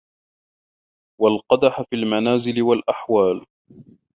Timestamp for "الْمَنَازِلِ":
1.95-2.61